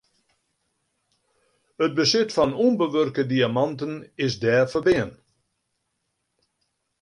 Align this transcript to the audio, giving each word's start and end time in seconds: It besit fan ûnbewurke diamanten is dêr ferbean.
It 1.83 1.91
besit 1.97 2.33
fan 2.35 2.51
ûnbewurke 2.67 3.23
diamanten 3.31 3.93
is 4.25 4.33
dêr 4.41 4.65
ferbean. 4.73 5.11